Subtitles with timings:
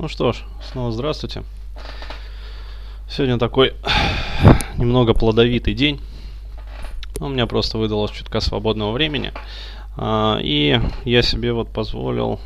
[0.00, 1.44] Ну что ж, снова здравствуйте.
[3.06, 3.74] Сегодня такой
[4.78, 6.00] немного плодовитый день.
[7.20, 9.34] У меня просто выдалось чутка свободного времени.
[9.98, 12.40] А, и я себе вот позволил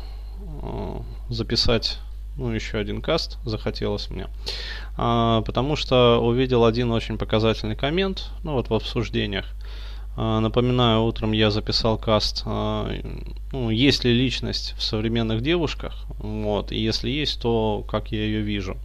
[0.63, 1.99] а, записать
[2.35, 4.27] ну, еще один каст, захотелось мне.
[4.97, 9.45] А, потому что увидел один очень показательный коммент, ну вот в обсуждениях.
[10.17, 12.89] А, напоминаю, утром я записал каст, а,
[13.51, 18.41] ну, есть ли личность в современных девушках, вот, и если есть, то как я ее
[18.41, 18.77] вижу.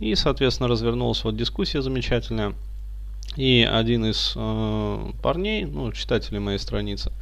[0.00, 2.54] И, соответственно, развернулась вот дискуссия замечательная.
[3.36, 7.12] И один из э, парней, ну, читателей моей страницы,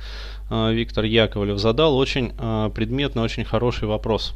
[0.48, 4.34] э, Виктор Яковлев, задал очень э, предметный, очень хороший вопрос.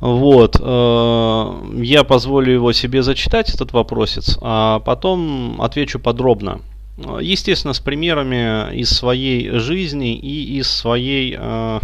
[0.00, 6.60] Вот, э, я позволю его себе зачитать, этот вопросец, а потом отвечу подробно.
[6.96, 11.80] Естественно, с примерами из своей жизни и из своей э,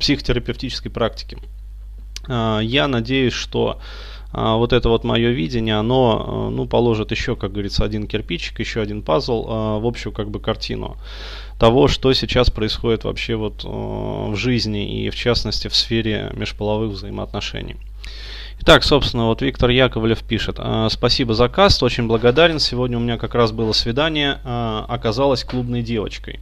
[0.00, 1.36] психотерапевтической практики.
[2.28, 3.78] Э, я надеюсь, что
[4.32, 8.58] э, вот это вот мое видение, оно э, ну, положит еще, как говорится, один кирпичик,
[8.58, 10.96] еще один пазл э, в общую как бы картину
[11.58, 16.92] того, что сейчас происходит вообще вот э, в жизни и в частности в сфере межполовых
[16.92, 17.76] взаимоотношений.
[18.60, 20.56] Итак, собственно, вот Виктор Яковлев пишет.
[20.58, 22.58] «А, спасибо за каст, очень благодарен.
[22.58, 26.40] Сегодня у меня как раз было свидание, а, оказалась клубной девочкой.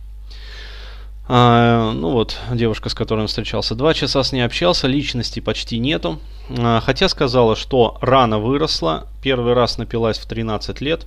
[1.29, 3.75] А, ну вот, девушка, с которой он встречался.
[3.75, 6.21] Два часа с ней общался, личности почти нету.
[6.51, 11.07] А, хотя сказала, что рано выросла, первый раз напилась в 13 лет.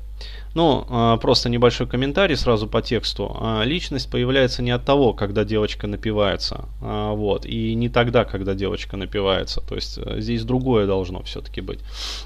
[0.56, 3.38] Ну, а, просто небольшой комментарий сразу по тексту.
[3.40, 8.56] А, личность появляется не от того, когда девочка напивается, а, вот, и не тогда, когда
[8.56, 9.62] девочка напивается.
[9.62, 11.80] То есть э, здесь другое должно все-таки быть.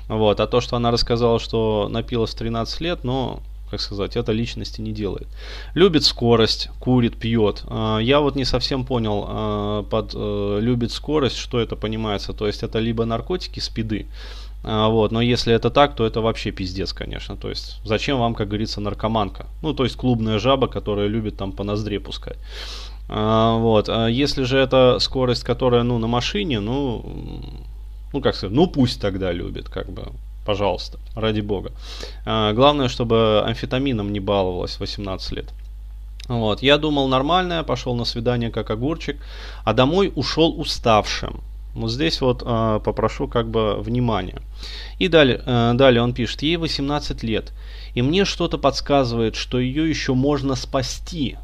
[0.08, 3.42] Вот, а то, что она рассказала, что напилась в 13 лет, ну,
[3.74, 5.28] как сказать, это личности не делает.
[5.74, 7.64] Любит скорость, курит, пьет.
[7.68, 12.34] А, я вот не совсем понял а, под э, любит скорость, что это понимается.
[12.34, 14.06] То есть это либо наркотики, спиды,
[14.64, 17.36] а, вот, но если это так, то это вообще пиздец, конечно.
[17.36, 19.48] То есть, зачем вам, как говорится, наркоманка?
[19.64, 22.38] Ну, то есть, клубная жаба, которая любит там по ноздре пускать.
[23.10, 27.04] Вот, если же это скорость, которая, ну, на машине, ну,
[28.14, 30.14] ну, как сказать, ну, пусть тогда любит, как бы
[30.46, 31.72] пожалуйста, ради бога.
[32.26, 35.54] А, главное, чтобы амфетамином не баловалась 18 лет.
[36.28, 39.18] Вот, я думал нормально, пошел на свидание как огурчик,
[39.66, 41.42] а домой ушел уставшим.
[41.76, 44.42] Вот здесь вот э, попрошу как бы внимания.
[45.00, 47.52] И далее, э, далее он пишет, ей 18 лет,
[47.96, 51.38] и мне что-то подсказывает, что ее еще можно спасти.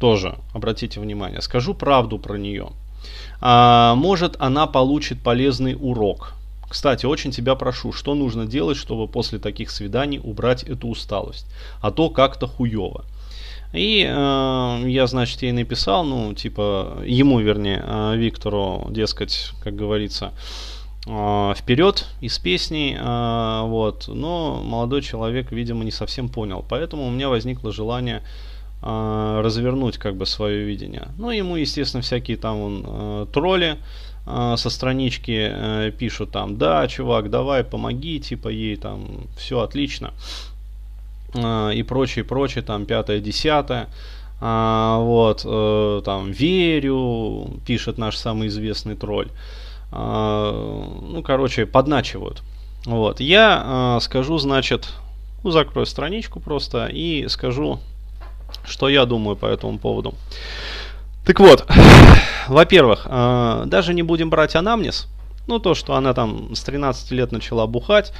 [0.00, 2.68] Тоже, обратите внимание, скажу правду про нее.
[3.40, 6.34] А, может, она получит полезный урок.
[6.74, 11.46] Кстати, очень тебя прошу, что нужно делать, чтобы после таких свиданий убрать эту усталость?
[11.80, 13.04] А то как-то хуево.
[13.72, 20.32] И э, я, значит, ей написал, ну, типа, ему, вернее, э, Виктору, дескать, как говорится,
[21.06, 24.08] э, вперед из песней, э, вот.
[24.08, 26.64] Но молодой человек, видимо, не совсем понял.
[26.68, 28.20] Поэтому у меня возникло желание
[28.82, 31.06] э, развернуть, как бы, свое видение.
[31.18, 33.78] Ну, ему, естественно, всякие там он, э, тролли, а,
[34.24, 40.14] со странички э, пишут там, да, чувак, давай, помоги, типа ей там, все отлично.
[41.34, 43.88] Э, и прочее, прочее, там, пятое, десятое.
[44.40, 49.28] А, вот, э, там, верю, пишет наш самый известный тролль.
[49.92, 50.52] А,
[51.02, 52.42] ну, короче, подначивают.
[52.86, 54.92] Вот, я скажу, значит,
[55.42, 57.78] ну, закрою страничку просто и скажу,
[58.64, 60.14] что я думаю по этому поводу.
[61.24, 61.66] Так вот,
[62.48, 65.08] во-первых, э, даже не будем брать анамнез.
[65.46, 68.12] Ну, то, что она там с 13 лет начала бухать,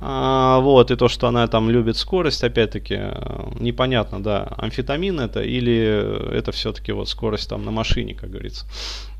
[0.00, 5.42] э, вот, и то, что она там любит скорость, опять-таки, э, непонятно, да, амфетамин это
[5.42, 8.66] или это все-таки вот скорость там на машине, как говорится.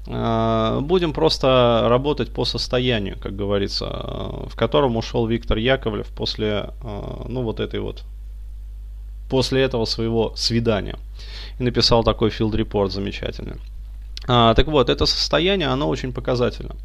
[0.04, 6.70] Будем просто работать по состоянию, как говорится, в котором ушел Виктор Яковлев после,
[7.28, 8.02] ну, вот этой вот,
[9.32, 10.98] после этого своего свидания.
[11.58, 13.56] И написал такой филд-репорт замечательный.
[14.28, 16.76] А, так вот, это состояние, оно очень показательно.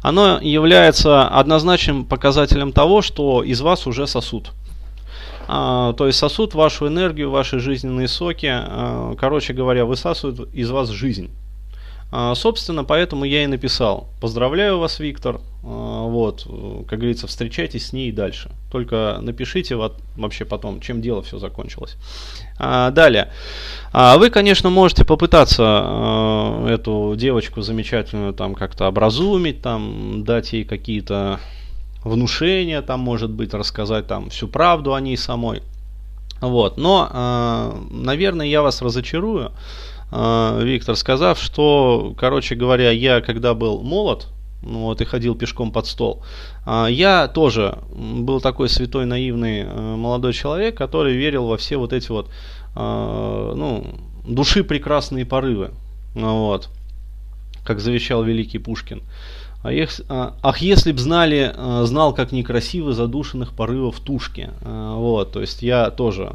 [0.00, 4.52] Оно является однозначным показателем того, что из вас уже сосуд.
[5.48, 10.90] А, то есть сосуд вашу энергию, ваши жизненные соки, а, короче говоря, высасывают из вас
[10.90, 11.28] жизнь.
[12.12, 14.08] А, собственно, поэтому я и написал.
[14.20, 15.40] Поздравляю вас, Виктор.
[15.62, 16.44] А, вот,
[16.88, 18.50] как говорится, встречайтесь с ней дальше.
[18.70, 21.96] Только напишите вот, вообще потом, чем дело все закончилось.
[22.58, 23.30] А, далее.
[23.92, 31.38] Вы, конечно, можете попытаться эту девочку замечательную там как-то образумить, там, дать ей какие-то
[32.02, 35.62] внушения, там, может быть, рассказать там всю правду о ней самой.
[36.40, 36.78] Вот.
[36.78, 39.52] Но, наверное, я вас разочарую
[40.10, 44.28] Виктор, сказав, что, короче говоря, я когда был молод,
[44.62, 46.22] ну вот и ходил пешком под стол.
[46.66, 52.28] Я тоже был такой святой наивный молодой человек, который верил во все вот эти вот,
[52.74, 53.86] ну,
[54.26, 55.70] души прекрасные порывы.
[56.14, 56.68] Вот
[57.64, 59.02] как завещал великий Пушкин.
[59.62, 59.70] А
[60.42, 61.54] ах, если б знали,
[61.84, 64.50] знал, как некрасивы задушенных порывов тушки.
[64.62, 66.32] Вот, то есть я тоже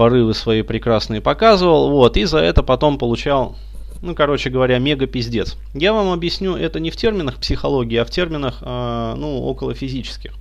[0.00, 3.58] порывы свои прекрасные показывал, вот, и за это потом получал,
[4.00, 5.58] ну, короче говоря, мега пиздец.
[5.74, 10.32] Я вам объясню это не в терминах психологии, а в терминах, ну, около физических.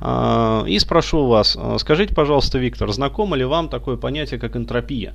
[0.00, 5.12] И спрошу вас, скажите, пожалуйста, Виктор, знакомо ли вам такое понятие, как энтропия?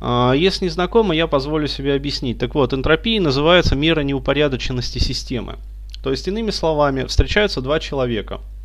[0.00, 2.38] А, если не знакомо, я позволю себе объяснить.
[2.38, 5.56] Так вот, энтропия называется мера неупорядоченности системы.
[6.02, 8.61] То есть, иными словами, встречаются два человека– а,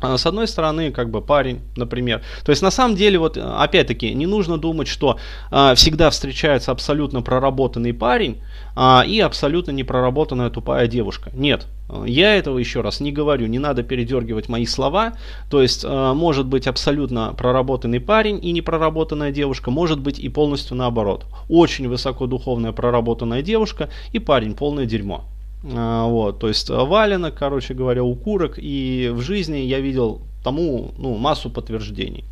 [0.00, 2.22] с одной стороны, как бы парень, например.
[2.44, 5.18] То есть на самом деле, вот опять-таки, не нужно думать, что
[5.50, 8.40] э, всегда встречается абсолютно проработанный парень
[8.76, 11.30] э, и абсолютно непроработанная тупая девушка.
[11.34, 11.66] Нет,
[12.06, 15.14] я этого еще раз не говорю, не надо передергивать мои слова.
[15.50, 20.76] То есть э, может быть абсолютно проработанный парень и непроработанная девушка, может быть и полностью
[20.76, 21.26] наоборот.
[21.48, 25.24] Очень высокодуховная проработанная девушка и парень полное дерьмо.
[25.64, 31.16] А, вот, то есть валенок, короче говоря, укурок, и в жизни я видел тому ну,
[31.16, 32.24] массу подтверждений.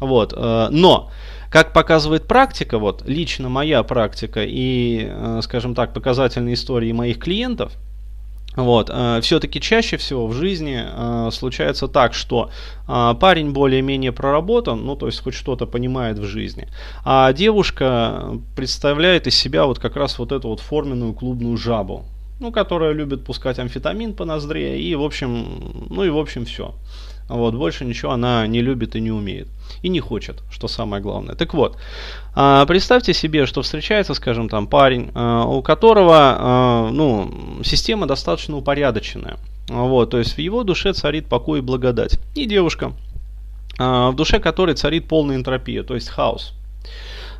[0.00, 1.10] Вот, э, но,
[1.48, 7.72] как показывает практика, вот лично моя практика и, э, скажем так, показательные истории моих клиентов,
[8.56, 12.50] вот, э, все-таки чаще всего в жизни случается так, что
[12.86, 16.68] парень более-менее проработан, ну то есть хоть что-то понимает в жизни,
[17.04, 22.04] а девушка представляет из себя вот как раз вот эту вот форменную клубную жабу,
[22.42, 26.74] ну, которая любит пускать амфетамин по ноздре, и, в общем, ну и, в общем, все.
[27.28, 29.48] Вот, больше ничего она не любит и не умеет.
[29.80, 31.34] И не хочет, что самое главное.
[31.34, 31.78] Так вот,
[32.34, 38.56] а, представьте себе, что встречается, скажем, там парень, а, у которого, а, ну, система достаточно
[38.56, 39.38] упорядоченная.
[39.68, 42.18] Вот, то есть в его душе царит покой и благодать.
[42.34, 42.92] И девушка,
[43.78, 46.52] в душе которой царит полная энтропия, то есть хаос.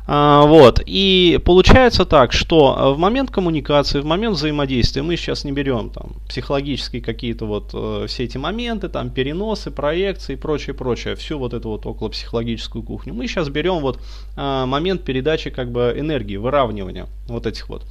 [0.05, 0.81] А, вот.
[0.85, 5.89] И получается так, что э, в момент коммуникации, в момент взаимодействия, мы сейчас не берем
[5.91, 11.39] там психологические какие-то вот э, все эти моменты, там переносы, проекции и прочее, прочее, всю
[11.39, 13.13] вот эту вот около психологическую кухню.
[13.13, 13.99] Мы сейчас берем вот
[14.35, 17.83] э, момент передачи как бы энергии, выравнивания вот этих вот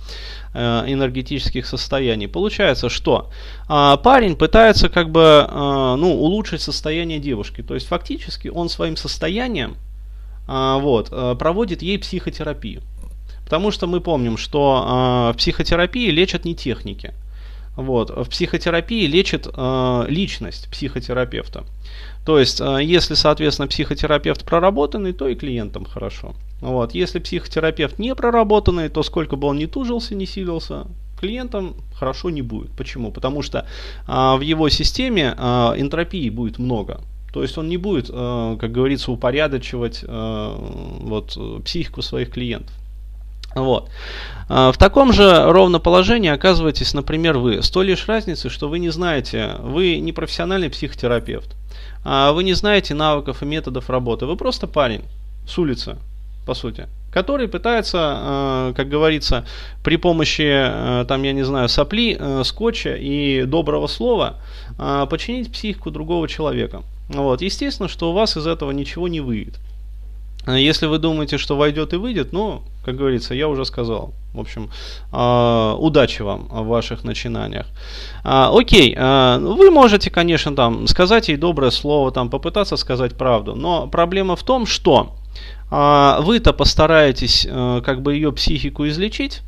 [0.53, 2.27] э, энергетических состояний.
[2.29, 3.31] Получается, что
[3.71, 7.63] э, парень пытается как бы э, ну, улучшить состояние девушки.
[7.63, 9.77] То есть фактически он своим состоянием
[10.47, 12.83] вот, э, проводит ей психотерапию.
[13.45, 17.13] Потому что мы помним, что а, в психотерапии лечат не техники.
[17.77, 21.65] Вот, в психотерапии лечит э, личность психотерапевта.
[22.25, 26.35] То есть, если, соответственно, психотерапевт проработанный, то и клиентам хорошо.
[26.61, 26.95] Вот.
[26.95, 30.87] Если психотерапевт не проработанный, то сколько бы он ни тужился, ни силился,
[31.23, 32.71] клиентам хорошо не будет.
[32.73, 33.13] Почему?
[33.13, 35.43] Потому что э, в его системе э,
[35.77, 37.01] энтропии будет много.
[37.33, 40.57] То есть он не будет, э, как говорится, упорядочивать э,
[41.01, 42.75] вот, психику своих клиентов.
[43.55, 43.89] Вот.
[44.51, 47.63] Э, в таком же ровно положении оказываетесь, например, вы.
[47.63, 51.57] С той лишь разницей, что вы не знаете, вы не профессиональный психотерапевт,
[52.05, 54.27] а вы не знаете навыков и методов работы.
[54.27, 55.03] Вы просто парень
[55.49, 55.97] с улицы,
[56.45, 59.47] по сути, который пытается, как говорится,
[59.83, 64.37] при помощи, там, я не знаю, сопли, скотча и доброго слова
[65.09, 66.83] починить психику другого человека.
[67.09, 67.43] Вот.
[67.43, 69.59] Естественно, что у вас из этого ничего не выйдет.
[70.45, 74.13] А если вы думаете, что войдет и выйдет, ну, как говорится, я уже сказал.
[74.35, 74.71] В общем,
[75.13, 77.67] э, удачи вам в ваших начинаниях.
[78.25, 83.87] Э, окей, вы можете, конечно, там сказать ей доброе слово, там попытаться сказать правду, но
[83.87, 85.15] проблема в том, что
[85.71, 89.41] вы-то постараетесь э, как бы ее психику излечить,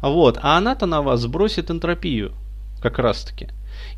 [0.00, 2.32] вот, а она-то на вас сбросит энтропию,
[2.80, 3.48] как раз-таки,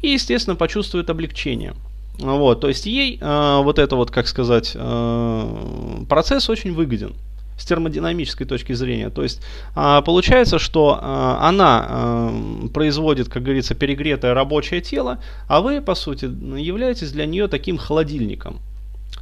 [0.02, 1.74] и, естественно, почувствует облегчение.
[2.18, 7.14] Вот, то есть ей э, вот это вот, как сказать, э, процесс очень выгоден
[7.56, 9.10] с термодинамической точки зрения.
[9.10, 9.40] То есть
[9.76, 15.94] э, получается, что э, она э, производит, как говорится, перегретое рабочее тело, а вы, по
[15.94, 18.58] сути, являетесь для нее таким холодильником.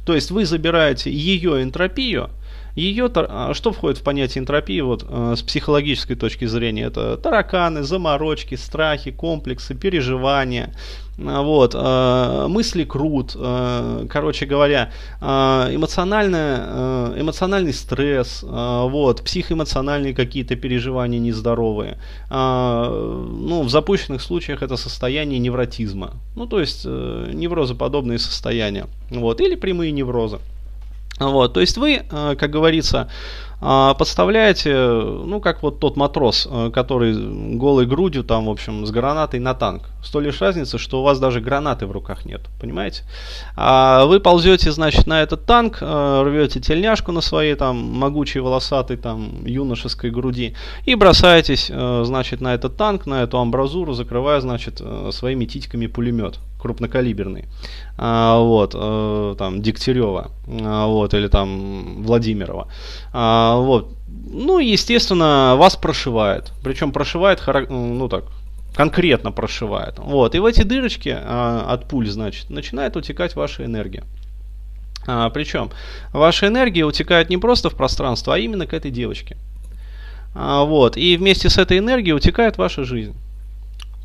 [0.05, 2.29] То есть вы забираете ее энтропию,
[2.77, 6.83] ее, а, что входит в понятие энтропии вот, э, с психологической точки зрения?
[6.83, 10.75] Это тараканы, заморочки, страхи, комплексы, переживания,
[11.17, 21.17] а, вот, э, мысли крут, э, короче говоря, эмоциональная, эмоциональный стресс, вот, психоэмоциональные какие-то переживания
[21.17, 21.97] нездоровые.
[22.29, 26.13] Ну, в запущенных случаях это состояние невротизма.
[26.35, 28.85] Ну, то есть неврозоподобные состояния.
[29.09, 30.37] Вот, или прямые неврозы.
[31.19, 33.09] Вот, то есть вы, э, как говорится,
[33.59, 38.91] а, подставляете, ну, как вот тот матрос, э, который голой грудью, там, в общем, с
[38.91, 39.83] гранатой на танк.
[40.07, 43.03] С той лишь разницы, что у вас даже гранаты в руках нет, понимаете?
[43.57, 48.95] А вы ползете, значит, на этот танк, э, рвете тельняшку на своей, там, могучей, волосатой,
[48.95, 54.81] там, юношеской груди и бросаетесь, э, значит, на этот танк, на эту амбразуру, закрывая, значит,
[55.11, 57.45] своими титьками пулемет крупнокалиберный,
[57.97, 62.69] а, вот, а, там, Дегтярева, а, вот, или там Владимирова,
[63.13, 68.23] а, вот, ну, естественно, вас прошивает, причем прошивает, ну, так,
[68.77, 74.03] конкретно прошивает, вот, и в эти дырочки а, от пуль, значит, начинает утекать ваша энергия.
[75.07, 75.71] А, причем
[76.13, 79.35] ваша энергия утекает не просто в пространство, а именно к этой девочке.
[80.35, 83.15] А, вот, и вместе с этой энергией утекает ваша жизнь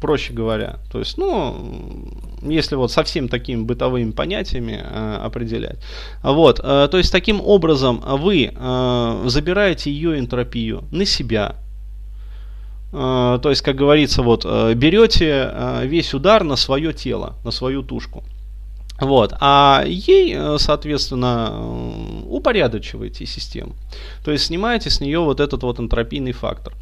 [0.00, 0.78] проще говоря.
[0.90, 2.10] То есть, ну,
[2.42, 5.78] если вот совсем такими бытовыми понятиями э, определять.
[6.24, 11.54] Вот, э, то есть таким образом вы э, забираете ее энтропию на себя.
[12.92, 17.50] Э, то есть, как говорится, вот э, берете э, весь удар на свое тело, на
[17.50, 18.22] свою тушку.
[19.00, 19.34] Вот.
[19.40, 23.74] А ей, э, соответственно, упорядочиваете систему.
[24.24, 26.74] То есть снимаете с нее вот этот вот энтропийный фактор.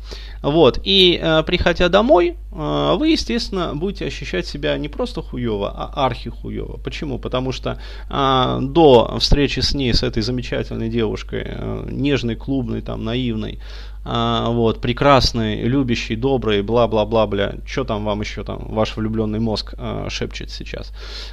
[0.42, 0.78] Вот.
[0.84, 6.78] И приходя домой, вы, естественно, будете ощущать себя не просто хуево, а архихуево.
[6.78, 7.18] Почему?
[7.18, 13.58] Потому что до встречи с ней, с этой замечательной девушкой, э, нежной, клубной, там, наивной,
[13.58, 19.74] а, вот, прекрасный, любящий, добрый, бла-бла-бла, бля, что там вам еще там ваш влюбленный мозг
[19.76, 20.92] а, шепчет сейчас.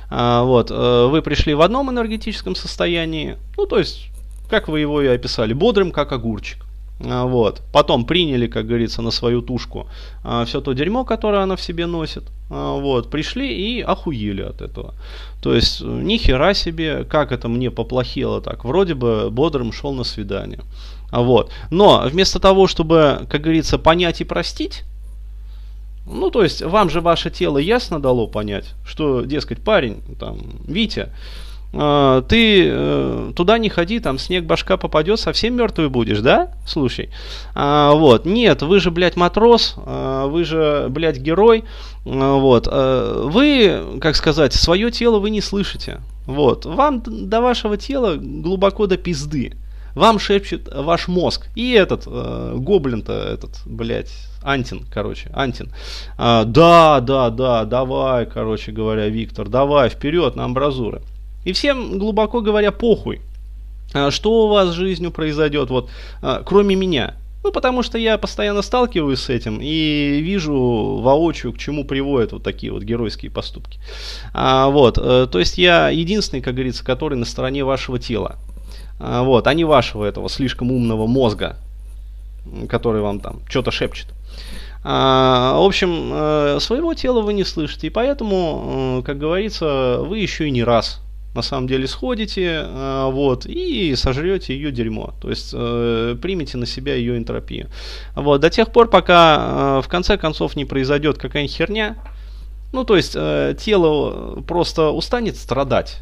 [0.09, 4.09] А, вот, а, вы пришли в одном энергетическом состоянии, ну, то есть,
[4.49, 6.67] как вы его и описали, бодрым, как огурчик.
[6.99, 7.61] А, вот.
[7.71, 9.87] Потом приняли, как говорится, на свою тушку
[10.23, 12.23] а, все то дерьмо, которое она в себе носит.
[12.49, 13.09] А, вот.
[13.09, 14.93] Пришли и охуели от этого.
[15.41, 18.65] То есть, ни хера себе, как это мне поплохело так.
[18.65, 20.59] Вроде бы бодрым шел на свидание.
[21.11, 21.51] Вот.
[21.69, 24.83] Но вместо того, чтобы, как говорится, понять и простить,
[26.09, 31.09] ну, то есть, вам же ваше тело ясно дало понять, что, дескать, парень, там, Витя,
[31.73, 36.53] э, ты э, туда не ходи, там снег башка попадет, совсем мертвый будешь, да?
[36.65, 37.09] Слушай.
[37.53, 38.25] А, вот.
[38.25, 41.65] Нет, вы же, блядь, матрос, а, вы же, блядь, герой.
[42.05, 42.69] А, вот.
[42.71, 45.99] А, вы, как сказать, свое тело вы не слышите.
[46.25, 46.65] Вот.
[46.65, 49.53] Вам до вашего тела глубоко до пизды
[49.97, 51.47] вам шепчет ваш мозг.
[51.55, 54.11] И этот, э, гоблин-то, этот, блядь,
[54.43, 55.71] Антин, короче, Антин.
[56.17, 61.01] А, да, да, да, давай, короче говоря, Виктор, давай, вперед на амбразуры.
[61.43, 63.21] И всем, глубоко говоря, похуй,
[63.93, 65.89] а, что у вас с жизнью произойдет, вот,
[66.21, 67.15] а, кроме меня.
[67.43, 72.43] Ну, потому что я постоянно сталкиваюсь с этим и вижу воочию, к чему приводят вот
[72.43, 73.79] такие вот геройские поступки.
[74.33, 78.37] А, вот, э, то есть я единственный, как говорится, который на стороне вашего тела.
[78.99, 81.57] А, вот, а не вашего этого слишком умного мозга,
[82.69, 84.07] который вам там что-то шепчет.
[84.83, 90.19] А, в общем, э, своего тела вы не слышите, и поэтому, э, как говорится, вы
[90.19, 91.01] еще и не раз
[91.35, 96.95] на самом деле сходите, э, вот, и сожрете ее дерьмо, то есть примите на себя
[96.95, 97.67] ее энтропию.
[98.15, 101.97] Вот, до тех пор, пока в конце концов не произойдет какая-нибудь херня,
[102.73, 105.99] ну, то есть тело просто устанет страдать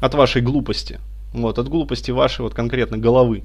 [0.00, 1.00] от вашей глупости,
[1.42, 3.42] вот, от глупости вашей вот конкретно головы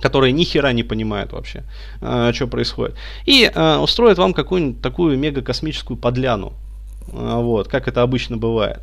[0.00, 1.64] которая ни хера не понимает вообще,
[2.02, 2.96] э, что происходит.
[3.24, 6.52] И э, устроит вам какую-нибудь такую мега-космическую подляну.
[7.12, 8.80] Э, вот, как это обычно бывает.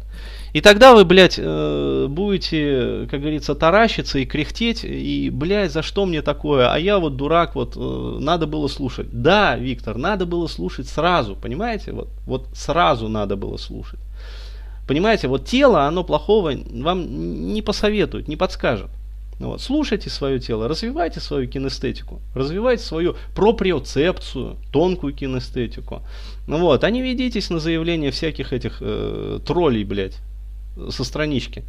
[0.54, 6.06] И тогда вы, блядь, э, будете, как говорится, таращиться и кряхтеть, и, блядь, за что
[6.06, 6.72] мне такое?
[6.72, 9.08] А я вот дурак, вот, э, надо было слушать.
[9.12, 11.92] Да, Виктор, надо было слушать сразу, понимаете?
[11.92, 14.00] Вот, вот сразу надо было слушать.
[14.88, 18.90] Понимаете, вот тело, оно плохого вам не посоветует, не подскажет.
[19.40, 19.62] Ну вот.
[19.62, 26.02] Слушайте свое тело, развивайте свою кинестетику, развивайте свою проприоцепцию, тонкую кинестетику.
[26.48, 30.18] Ну вот, а не ведитесь на заявления всяких этих э, троллей, блядь,
[30.90, 31.64] со странички.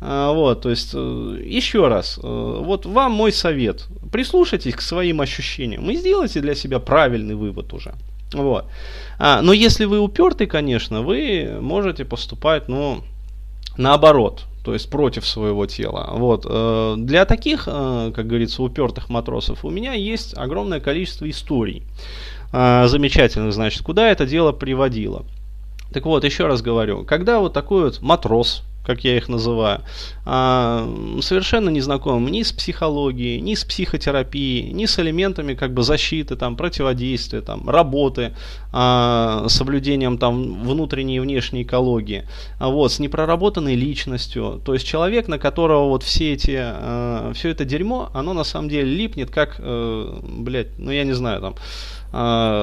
[0.00, 3.86] А, вот, то есть, э, еще раз, э, вот вам мой совет.
[4.12, 7.94] Прислушайтесь к своим ощущениям и сделайте для себя правильный вывод уже.
[8.34, 8.66] Вот.
[9.18, 13.02] А, но если вы упертый, конечно, вы можете поступать, ну,
[13.76, 16.10] наоборот, то есть против своего тела.
[16.12, 16.46] Вот.
[16.48, 21.82] Э, для таких, э, как говорится, упертых матросов у меня есть огромное количество историй.
[22.52, 25.24] Э, замечательных, значит, куда это дело приводило.
[25.92, 29.80] Так вот, еще раз говорю, когда вот такой вот матрос, как я их называю,
[30.24, 30.88] а,
[31.20, 36.36] совершенно не знакомым ни с психологией, ни с психотерапией, ни с элементами как бы защиты,
[36.36, 38.34] там, противодействия, там, работы,
[38.72, 42.24] а, соблюдением там внутренней и внешней экологии,
[42.58, 47.64] а вот, с непроработанной личностью, то есть человек, на которого вот все эти, все это
[47.64, 51.54] дерьмо, оно на самом деле липнет как, а, блядь, ну я не знаю, там,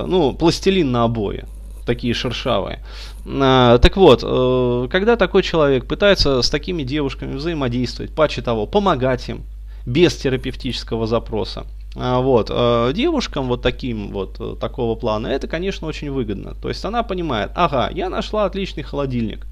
[0.08, 1.44] ну, пластилин на обои,
[1.86, 2.80] такие шершавые.
[3.26, 9.28] А, так вот, э, когда такой человек пытается с такими девушками взаимодействовать, паче того, помогать
[9.30, 9.44] им,
[9.86, 12.50] без терапевтического запроса, а, вот.
[12.50, 16.56] Э, девушкам вот таким вот э, такого плана это, конечно, очень выгодно.
[16.62, 19.46] То есть она понимает, ага, я нашла отличный холодильник.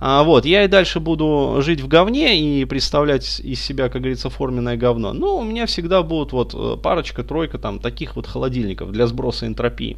[0.00, 4.30] А, вот, я и дальше буду жить в говне и представлять из себя, как говорится,
[4.30, 5.12] форменное говно.
[5.12, 9.96] Но у меня всегда будут вот парочка, тройка там таких вот холодильников для сброса энтропии.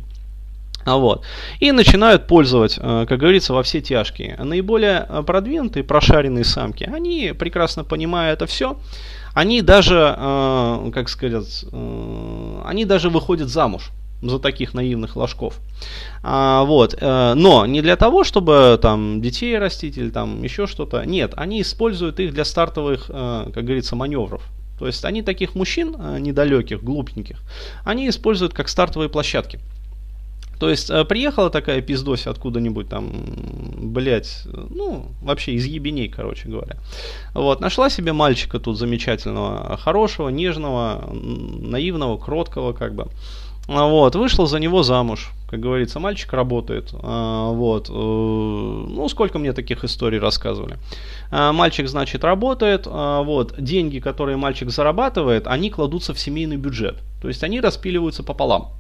[0.85, 1.25] А вот.
[1.61, 4.37] И начинают пользовать, э, как говорится, во все тяжкие.
[4.37, 8.77] Наиболее э, продвинутые, прошаренные самки, они прекрасно понимая это все,
[9.33, 13.91] они даже, э, как сказать, они даже выходят замуж
[14.23, 15.59] за таких наивных ложков.
[16.23, 16.99] А, вот.
[17.03, 21.05] Но не для того, чтобы там детей растить или там еще что-то.
[21.05, 24.43] Нет, они используют их для стартовых, как говорится, маневров.
[24.79, 27.39] То есть они таких мужчин недалеких, глупеньких,
[27.85, 29.61] они используют как стартовые площадки.
[30.59, 33.11] То есть э, приехала такая пиздося откуда-нибудь там,
[33.77, 36.77] блять, ну, вообще из ебеней, короче говоря.
[37.35, 43.09] Вот, нашла себе мальчика тут замечательного, хорошего, нежного, наивного, кроткого, как бы.
[43.67, 45.31] Вот, вышла за него замуж.
[45.49, 46.91] Как говорится, мальчик работает.
[47.03, 47.89] А, вот.
[47.89, 50.79] Э, ну, сколько мне таких историй рассказывали.
[51.31, 52.87] Мальчик, значит, работает.
[52.87, 53.55] Вот.
[53.59, 56.97] Деньги, которые мальчик зарабатывает, они кладутся в семейный бюджет.
[57.23, 58.73] То есть они распиливаются пополам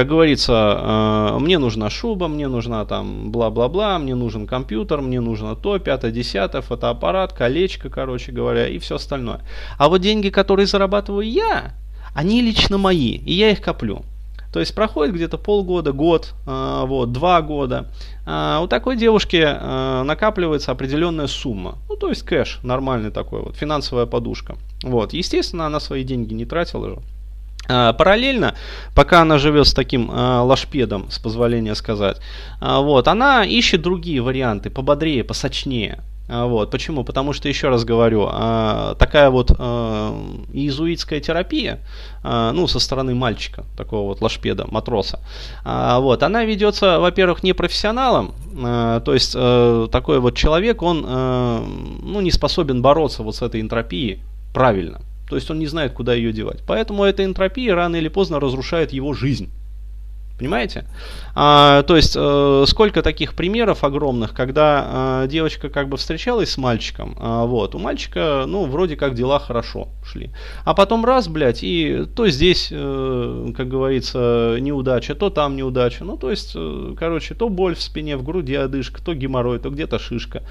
[0.00, 5.56] как говорится, э, мне нужна шуба, мне нужна там бла-бла-бла, мне нужен компьютер, мне нужно
[5.56, 9.42] то, пятое, десятое, фотоаппарат, колечко, короче говоря, и все остальное.
[9.76, 11.74] А вот деньги, которые зарабатываю я,
[12.14, 14.00] они лично мои, и я их коплю.
[14.54, 17.90] То есть проходит где-то полгода, год, э, вот, два года.
[18.24, 21.76] А у такой девушки э, накапливается определенная сумма.
[21.90, 24.56] Ну, то есть кэш нормальный такой вот, финансовая подушка.
[24.82, 26.86] Вот, естественно, она свои деньги не тратила
[27.96, 28.54] параллельно,
[28.94, 32.18] пока она живет с таким э, лошпедом, с позволения сказать,
[32.60, 36.00] э, вот, она ищет другие варианты, пободрее, посочнее.
[36.28, 36.70] Вот.
[36.70, 37.02] Почему?
[37.02, 38.24] Потому что, еще раз говорю,
[39.00, 41.80] такая вот иезуитская терапия,
[42.22, 45.18] ну, со стороны мальчика, такого вот лошпеда, матроса,
[45.64, 49.32] вот, она ведется, во-первых, не профессионалом, то есть
[49.90, 54.20] такой вот человек, он ну, не способен бороться вот с этой энтропией
[54.54, 55.00] правильно.
[55.30, 56.58] То есть он не знает, куда ее девать.
[56.66, 59.48] Поэтому эта энтропия рано или поздно разрушает его жизнь.
[60.40, 60.86] Понимаете?
[61.34, 66.56] А, то есть, э, сколько таких примеров огромных, когда э, девочка как бы встречалась с
[66.56, 70.30] мальчиком, э, вот, у мальчика, ну, вроде как дела хорошо шли.
[70.64, 76.04] А потом раз, блядь, и то здесь, э, как говорится, неудача, то там неудача.
[76.04, 79.68] Ну, то есть, э, короче, то боль в спине, в груди одышка, то геморрой, то
[79.68, 80.42] где-то шишка.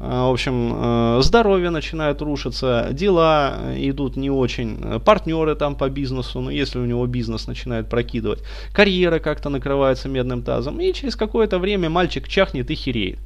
[0.00, 6.40] Э, в общем, э, здоровье начинает рушиться, дела идут не очень, партнеры там по бизнесу,
[6.40, 11.58] ну если у него бизнес начинает прокидывать, карьера как-то накрывается медным тазом, и через какое-то
[11.58, 13.18] время мальчик чахнет и хереет.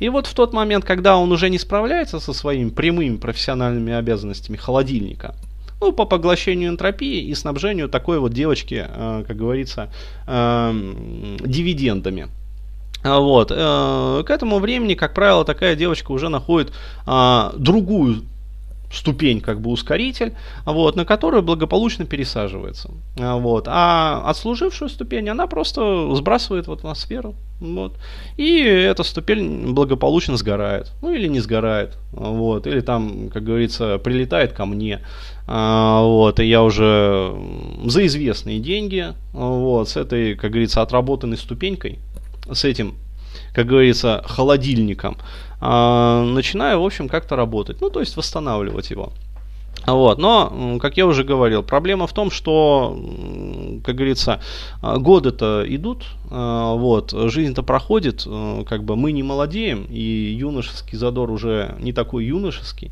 [0.00, 4.56] И вот в тот момент, когда он уже не справляется со своими прямыми профессиональными обязанностями
[4.56, 5.36] холодильника,
[5.80, 9.90] ну, по поглощению энтропии и снабжению такой вот девочки, э, как говорится,
[10.26, 12.28] дивидендами.
[13.06, 13.52] А, вот.
[13.54, 16.72] Э, к этому времени, как правило, такая девочка уже находит
[17.06, 18.24] а, другую
[18.92, 22.90] ступень, как бы ускоритель, вот, на которую благополучно пересаживается.
[23.18, 23.66] А, вот.
[23.68, 27.34] А отслужившую ступень она просто сбрасывает в атмосферу.
[27.60, 27.94] Вот.
[28.36, 30.92] И эта ступень благополучно сгорает.
[31.00, 31.96] Ну или не сгорает.
[32.12, 32.66] Вот.
[32.66, 35.00] Или там, как говорится, прилетает ко мне.
[35.46, 36.40] Вот.
[36.40, 37.34] И я уже
[37.84, 41.98] за известные деньги вот, с этой, как говорится, отработанной ступенькой
[42.52, 42.96] с этим,
[43.52, 45.16] как говорится, холодильником,
[45.60, 47.80] а, начинаю, в общем, как-то работать.
[47.80, 49.12] Ну, то есть восстанавливать его.
[49.84, 50.18] Вот.
[50.18, 52.98] Но, как я уже говорил, проблема в том, что,
[53.84, 54.40] как говорится,
[54.82, 60.98] а, годы-то идут, а, вот, жизнь-то проходит, а, как бы мы не молодеем, и юношеский
[60.98, 62.90] задор уже не такой юношеский.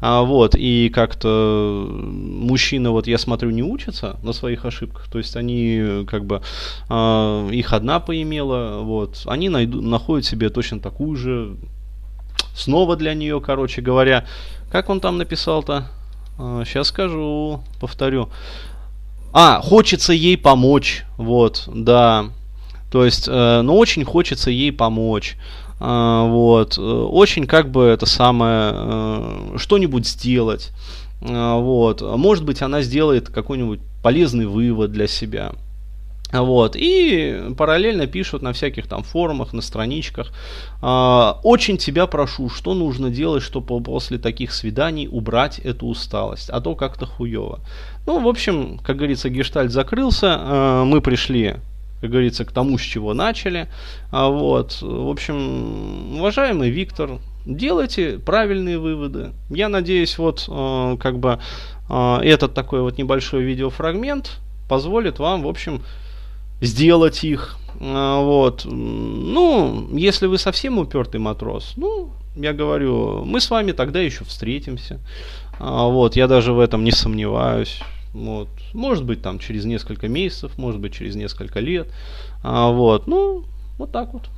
[0.00, 6.04] Вот, и как-то мужчины, вот я смотрю, не учатся на своих ошибках, то есть они,
[6.08, 6.42] как бы,
[7.54, 11.56] их одна поимела, вот, они найду, находят себе точно такую же,
[12.56, 14.26] снова для нее, короче говоря,
[14.72, 15.90] как он там написал-то?
[16.36, 18.28] Сейчас а, скажу, повторю.
[19.32, 22.26] А, хочется ей помочь, вот, да.
[22.90, 25.36] То есть, э, ну, очень хочется ей помочь.
[25.80, 26.78] А, вот.
[26.78, 30.70] Очень как бы это самое, э, что-нибудь сделать.
[31.20, 32.02] А, вот.
[32.02, 35.52] Может быть, она сделает какой-нибудь полезный вывод для себя.
[36.32, 40.32] Вот, и параллельно пишут на всяких там форумах, на страничках.
[40.82, 46.60] А, очень тебя прошу, что нужно делать, чтобы после таких свиданий убрать эту усталость, а
[46.60, 47.60] то как-то хуево.
[48.06, 51.56] Ну, в общем, как говорится, гештальт закрылся, а, мы пришли
[52.00, 53.66] как говорится, к тому, с чего начали.
[54.10, 59.30] А вот, в общем, уважаемый Виктор, делайте правильные выводы.
[59.48, 61.38] Я надеюсь, вот э, как бы
[61.88, 65.82] э, этот такой вот небольшой видеофрагмент позволит вам, в общем,
[66.64, 67.56] сделать их.
[67.80, 68.64] А, вот.
[68.64, 75.00] Ну, если вы совсем упертый матрос, ну, я говорю, мы с вами тогда еще встретимся.
[75.58, 77.80] А, вот, я даже в этом не сомневаюсь.
[78.12, 78.48] Вот.
[78.72, 81.88] Может быть, там через несколько месяцев, может быть, через несколько лет.
[82.42, 83.06] А, вот.
[83.06, 83.44] Ну,
[83.78, 84.28] вот так вот.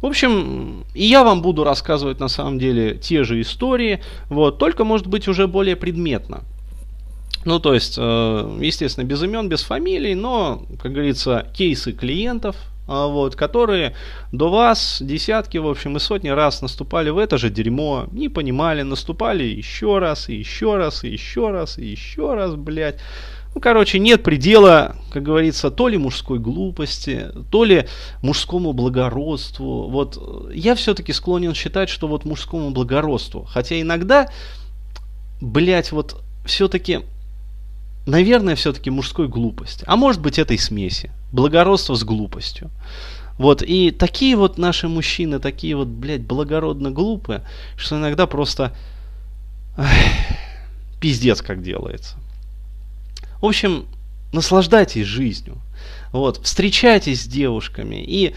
[0.00, 4.84] В общем, и я вам буду рассказывать на самом деле те же истории, вот, только
[4.84, 6.42] может быть уже более предметно.
[7.44, 13.06] Ну, то есть, э, естественно, без имен, без фамилий, но, как говорится, кейсы клиентов, а,
[13.06, 13.94] вот, которые
[14.32, 18.82] до вас десятки, в общем, и сотни раз наступали в это же дерьмо, не понимали,
[18.82, 22.98] наступали еще раз, и еще раз, и еще раз, и еще раз, блядь.
[23.54, 27.86] Ну, короче, нет предела, как говорится, то ли мужской глупости, то ли
[28.20, 29.88] мужскому благородству.
[29.88, 33.46] Вот я все-таки склонен считать, что вот мужскому благородству.
[33.48, 34.28] Хотя иногда,
[35.40, 37.00] блядь, вот все-таки
[38.06, 39.84] наверное, все-таки мужской глупости.
[39.86, 41.10] А может быть, этой смеси.
[41.32, 42.70] Благородство с глупостью.
[43.38, 47.42] Вот, и такие вот наши мужчины, такие вот, блядь, благородно глупые,
[47.76, 48.76] что иногда просто
[49.76, 49.88] эх,
[51.00, 52.16] пиздец как делается.
[53.40, 53.86] В общем,
[54.32, 55.56] наслаждайтесь жизнью.
[56.12, 58.34] Вот, встречайтесь с девушками и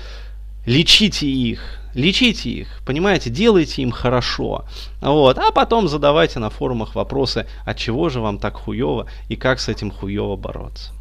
[0.65, 4.66] лечите их, лечите их, понимаете, делайте им хорошо.
[5.02, 9.60] Вот, а потом задавайте на форумах вопросы, от чего же вам так хуево и как
[9.60, 10.94] с этим хуево бороться.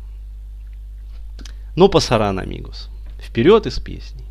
[1.77, 2.89] Ну, пасаран, амигус.
[3.21, 4.26] Вперед из песни.